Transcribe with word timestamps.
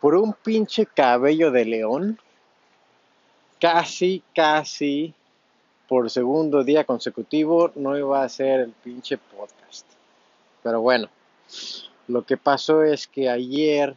por 0.00 0.14
un 0.14 0.32
pinche 0.32 0.86
cabello 0.86 1.50
de 1.50 1.64
león, 1.64 2.18
casi, 3.60 4.22
casi 4.34 5.14
por 5.88 6.10
segundo 6.10 6.62
día 6.64 6.84
consecutivo 6.84 7.72
no 7.74 7.96
iba 7.96 8.22
a 8.22 8.28
ser 8.28 8.60
el 8.60 8.72
pinche 8.72 9.18
podcast. 9.18 9.86
Pero 10.62 10.80
bueno, 10.80 11.08
lo 12.08 12.24
que 12.24 12.36
pasó 12.36 12.82
es 12.82 13.06
que 13.06 13.28
ayer, 13.28 13.96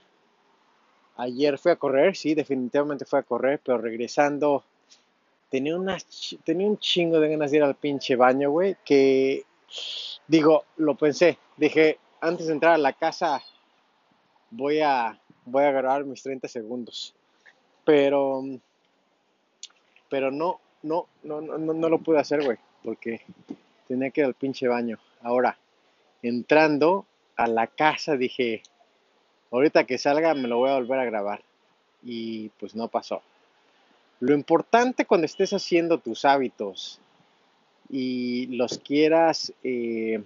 ayer 1.18 1.58
fui 1.58 1.72
a 1.72 1.76
correr, 1.76 2.16
sí, 2.16 2.34
definitivamente 2.34 3.06
fui 3.06 3.20
a 3.20 3.24
correr, 3.24 3.60
pero 3.64 3.78
regresando 3.78 4.64
tenía, 5.50 5.76
tenía 6.46 6.68
un 6.68 6.78
chingo 6.78 7.20
de 7.20 7.30
ganas 7.30 7.52
de 7.52 7.58
ir 7.58 7.64
al 7.64 7.76
pinche 7.76 8.16
baño, 8.16 8.52
güey, 8.52 8.78
que 8.86 9.44
digo, 10.28 10.64
lo 10.78 10.96
pensé, 10.96 11.38
dije, 11.58 12.00
antes 12.22 12.48
de 12.48 12.54
entrar 12.54 12.74
a 12.74 12.78
la 12.78 12.94
casa 12.94 13.42
voy 14.50 14.80
a, 14.80 15.20
voy 15.46 15.64
a 15.64 15.72
grabar 15.72 16.06
mis 16.06 16.24
30 16.24 16.48
segundos. 16.48 17.14
Pero, 17.86 18.44
pero 20.10 20.32
no, 20.32 20.60
no, 20.84 21.08
no, 21.24 21.42
no, 21.42 21.58
no 21.58 21.90
lo 21.90 22.00
pude 22.00 22.20
hacer, 22.20 22.44
güey, 22.44 22.58
porque 22.84 23.22
tenía 23.88 24.10
que 24.12 24.22
ir 24.22 24.28
al 24.28 24.34
pinche 24.34 24.68
baño. 24.68 25.00
Ahora, 25.22 25.58
entrando 26.22 27.06
a 27.36 27.48
la 27.48 27.68
casa 27.68 28.18
dije, 28.18 28.62
ahorita 29.52 29.86
que 29.86 29.98
salga 29.98 30.34
me 30.34 30.48
lo 30.48 30.58
voy 30.58 30.70
a 30.70 30.76
volver 30.76 31.00
a 31.00 31.06
grabar. 31.06 31.42
Y 32.04 32.50
pues 32.60 32.76
no 32.76 32.88
pasó. 32.88 33.22
Lo 34.20 34.34
importante 34.34 35.06
cuando 35.06 35.26
estés 35.26 35.54
haciendo 35.54 35.98
tus 36.00 36.26
hábitos 36.26 37.00
y 37.90 38.48
los 38.48 38.78
quieras 38.78 39.54
eh, 39.64 40.24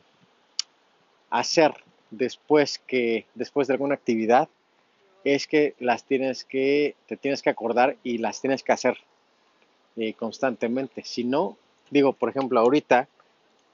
hacer 1.29 1.73
después 2.11 2.79
que 2.79 3.25
después 3.35 3.67
de 3.67 3.73
alguna 3.73 3.95
actividad 3.95 4.47
es 5.25 5.47
que 5.47 5.73
las 5.79 6.05
tienes 6.05 6.45
que 6.45 6.95
te 7.07 7.17
tienes 7.17 7.41
que 7.41 7.49
acordar 7.49 7.97
y 8.03 8.19
las 8.19 8.39
tienes 8.39 8.63
que 8.63 8.71
hacer 8.71 8.97
eh, 9.97 10.13
constantemente. 10.13 11.03
Si 11.03 11.23
no, 11.23 11.57
digo, 11.89 12.13
por 12.13 12.29
ejemplo, 12.29 12.59
ahorita 12.59 13.09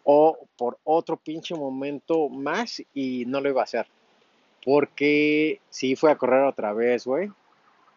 o 0.06 0.40
por 0.58 0.80
otro 0.86 1.18
pinche 1.18 1.54
momento 1.54 2.30
más 2.30 2.82
y 2.94 3.26
no 3.26 3.42
lo 3.42 3.50
iba 3.50 3.62
a 3.62 3.66
hacer. 3.66 3.86
Porque 4.64 5.60
sí 5.70 5.96
fue 5.96 6.12
a 6.12 6.18
correr 6.18 6.46
otra 6.46 6.72
vez, 6.72 7.06
güey. 7.06 7.30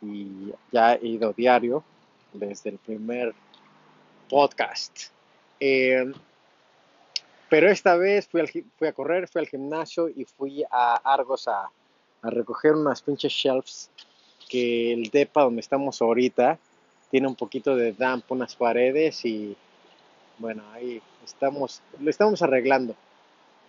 Y 0.02 0.52
ya 0.72 0.94
he 0.94 1.06
ido 1.06 1.32
diario 1.32 1.84
desde 2.32 2.70
el 2.70 2.78
primer 2.78 3.34
podcast. 4.28 5.10
Eh, 5.60 6.12
pero 7.48 7.70
esta 7.70 7.94
vez 7.94 8.26
fui, 8.26 8.42
fui, 8.76 8.88
a 8.88 8.92
correr, 8.92 9.28
fui 9.28 9.40
al 9.40 9.48
gimnasio 9.48 10.08
y 10.08 10.24
fui 10.24 10.64
a 10.68 10.96
Argos 11.04 11.46
a, 11.46 11.70
a 12.24 12.30
recoger 12.30 12.72
unas 12.72 13.02
pinches 13.02 13.32
shelves 13.32 13.90
que 14.48 14.92
el 14.92 15.10
depa 15.10 15.42
donde 15.42 15.60
estamos 15.60 16.00
ahorita 16.00 16.58
tiene 17.10 17.28
un 17.28 17.34
poquito 17.34 17.76
de 17.76 17.92
damp 17.92 18.24
unas 18.32 18.56
paredes 18.56 19.24
y 19.24 19.56
bueno, 20.38 20.64
ahí 20.72 21.00
estamos, 21.24 21.82
lo 22.00 22.10
estamos 22.10 22.42
arreglando. 22.42 22.96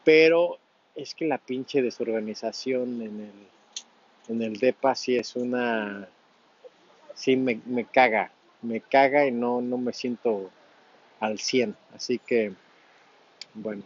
Pero 0.03 0.57
es 0.95 1.13
que 1.13 1.25
la 1.25 1.37
pinche 1.37 1.81
desorganización 1.81 3.01
en 3.01 3.19
el, 3.21 3.33
en 4.29 4.41
el 4.41 4.57
DEPA 4.57 4.95
sí 4.95 5.17
es 5.17 5.35
una, 5.35 6.07
sí 7.13 7.35
me, 7.35 7.59
me 7.65 7.85
caga, 7.85 8.31
me 8.61 8.79
caga 8.79 9.27
y 9.27 9.31
no, 9.31 9.61
no 9.61 9.77
me 9.77 9.93
siento 9.93 10.49
al 11.19 11.39
100. 11.39 11.75
Así 11.93 12.19
que, 12.19 12.53
bueno, 13.53 13.83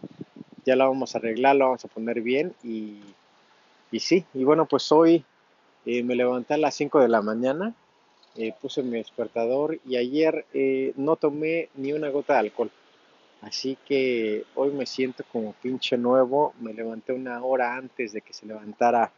ya 0.64 0.76
lo 0.76 0.88
vamos 0.88 1.14
a 1.14 1.18
arreglar, 1.18 1.56
lo 1.56 1.66
vamos 1.66 1.84
a 1.84 1.88
poner 1.88 2.20
bien 2.20 2.54
y, 2.62 3.00
y 3.90 4.00
sí, 4.00 4.24
y 4.34 4.44
bueno, 4.44 4.66
pues 4.66 4.90
hoy 4.92 5.24
eh, 5.86 6.02
me 6.02 6.14
levanté 6.14 6.54
a 6.54 6.58
las 6.58 6.74
5 6.74 7.00
de 7.00 7.08
la 7.08 7.22
mañana 7.22 7.74
eh, 8.36 8.54
puse 8.60 8.82
mi 8.84 8.98
despertador 8.98 9.80
y 9.84 9.96
ayer 9.96 10.46
eh, 10.54 10.92
no 10.96 11.16
tomé 11.16 11.68
ni 11.74 11.92
una 11.92 12.10
gota 12.10 12.34
de 12.34 12.38
alcohol. 12.40 12.70
Así 13.42 13.76
que 13.86 14.44
hoy 14.54 14.70
me 14.70 14.86
siento 14.86 15.24
como 15.32 15.52
pinche 15.54 15.96
nuevo. 15.98 16.54
Me 16.60 16.72
levanté 16.72 17.12
una 17.12 17.42
hora 17.42 17.74
antes 17.74 18.12
de 18.12 18.20
que 18.20 18.32
se 18.32 18.46
levantara 18.46 19.10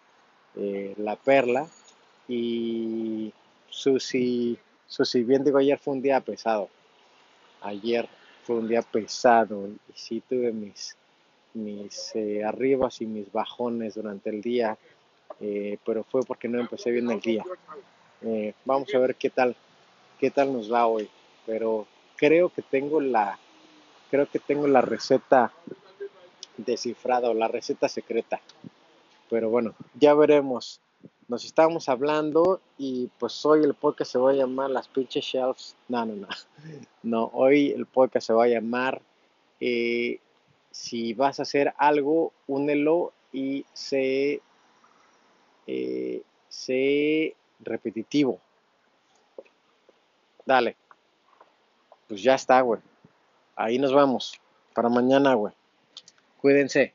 la 0.54 1.16
perla. 1.16 1.66
Y 2.28 3.32
Susi, 3.68 4.58
Susi, 4.86 5.24
bien 5.24 5.44
digo, 5.44 5.58
ayer 5.58 5.78
fue 5.78 5.94
un 5.94 6.02
día 6.02 6.20
pesado. 6.20 6.68
Ayer 7.60 8.08
fue 8.44 8.56
un 8.56 8.68
día 8.68 8.82
pesado 8.82 9.68
y 9.68 9.92
sí 9.94 10.22
tuve 10.26 10.52
mis, 10.52 10.96
mis 11.54 12.12
arribas 12.46 13.00
y 13.00 13.06
mis 13.06 13.30
bajones 13.32 13.94
durante 13.94 14.30
el 14.30 14.40
día. 14.40 14.76
pero 15.84 16.04
fue 16.04 16.22
porque 16.22 16.48
no 16.48 16.60
empecé 16.60 16.90
bien 16.90 17.10
el 17.10 17.20
día. 17.20 17.44
Eh, 18.24 18.54
vamos 18.64 18.94
a 18.94 18.98
ver 18.98 19.16
qué 19.16 19.30
tal, 19.30 19.56
qué 20.18 20.30
tal 20.30 20.52
nos 20.52 20.72
va 20.72 20.86
hoy. 20.86 21.08
Pero 21.46 21.86
creo 22.16 22.48
que 22.50 22.62
tengo 22.62 23.00
la, 23.00 23.38
creo 24.10 24.28
que 24.28 24.38
tengo 24.38 24.66
la 24.66 24.80
receta 24.80 25.52
descifrada 26.56 27.30
o 27.30 27.34
la 27.34 27.48
receta 27.48 27.88
secreta. 27.88 28.40
Pero 29.28 29.50
bueno, 29.50 29.74
ya 29.98 30.14
veremos. 30.14 30.80
Nos 31.28 31.44
estamos 31.44 31.88
hablando 31.88 32.60
y 32.76 33.08
pues 33.18 33.44
hoy 33.46 33.64
el 33.64 33.74
podcast 33.74 34.12
se 34.12 34.18
va 34.18 34.30
a 34.30 34.34
llamar 34.34 34.70
Las 34.70 34.88
pinches 34.88 35.24
shelves. 35.24 35.76
No, 35.88 36.04
no, 36.04 36.14
no. 36.14 36.28
No, 37.02 37.30
hoy 37.32 37.72
el 37.72 37.86
podcast 37.86 38.28
se 38.28 38.32
va 38.32 38.44
a 38.44 38.48
llamar 38.48 39.02
eh, 39.58 40.20
Si 40.72 41.14
vas 41.14 41.38
a 41.38 41.42
hacer 41.42 41.74
algo, 41.78 42.32
únelo 42.46 43.12
y 43.32 43.64
se, 43.72 44.40
eh, 45.66 46.22
se 46.48 47.36
repetitivo. 47.60 48.40
Dale. 50.44 50.76
Pues 52.08 52.22
ya 52.22 52.34
está, 52.34 52.60
güey. 52.60 52.80
Ahí 53.54 53.78
nos 53.78 53.92
vamos. 53.92 54.40
Para 54.74 54.88
mañana, 54.88 55.34
güey. 55.34 55.54
Cuídense. 56.40 56.94